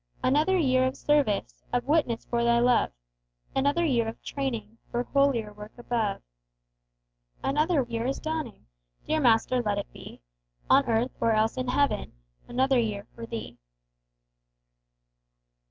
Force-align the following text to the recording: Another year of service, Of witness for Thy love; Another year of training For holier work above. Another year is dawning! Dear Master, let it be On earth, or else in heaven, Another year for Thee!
Another 0.23 0.57
year 0.57 0.87
of 0.87 0.97
service, 0.97 1.63
Of 1.71 1.85
witness 1.85 2.25
for 2.25 2.43
Thy 2.43 2.57
love; 2.57 2.89
Another 3.55 3.85
year 3.85 4.07
of 4.07 4.19
training 4.23 4.79
For 4.89 5.03
holier 5.03 5.53
work 5.53 5.73
above. 5.77 6.23
Another 7.43 7.83
year 7.83 8.07
is 8.07 8.19
dawning! 8.19 8.65
Dear 9.05 9.19
Master, 9.19 9.61
let 9.61 9.77
it 9.77 9.93
be 9.93 10.19
On 10.71 10.83
earth, 10.87 11.11
or 11.21 11.33
else 11.33 11.55
in 11.55 11.67
heaven, 11.67 12.13
Another 12.47 12.79
year 12.79 13.05
for 13.13 13.27
Thee! 13.27 13.59